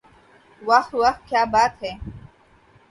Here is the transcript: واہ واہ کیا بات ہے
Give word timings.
واہ 0.61 0.87
واہ 0.99 1.15
کیا 1.27 1.43
بات 1.53 1.73
ہے 1.83 1.93